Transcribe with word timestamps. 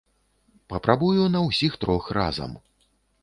Папрабую 0.71 1.27
на 1.35 1.39
ўсіх 1.47 1.77
трох 1.83 2.09
разам. 2.21 2.57